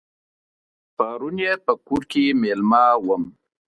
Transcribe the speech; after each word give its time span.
پرون 0.95 1.35
یې 1.45 1.53
په 1.65 1.73
کور 1.85 2.01
کې 2.11 2.23
مېلمه 2.41 2.83
وم. 3.05 3.23